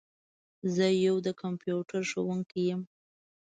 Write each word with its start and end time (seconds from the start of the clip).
زه 0.75 0.85
یو 1.05 1.15
د 1.25 1.27
کمپیوټر 1.41 2.01
ښوونکي 2.09 2.61
یم. 2.69 2.81